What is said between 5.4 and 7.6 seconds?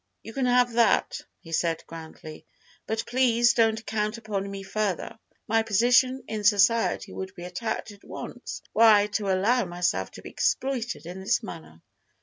My position in society would be